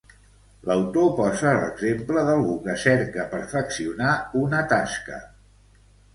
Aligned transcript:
L'autor 0.69 1.11
posa 1.19 1.51
l'exemple 1.57 2.23
d'algú 2.29 2.57
que 2.65 2.75
cerca 2.85 3.27
perfeccionar 3.35 4.17
una 4.47 4.65
tasca. 4.75 5.23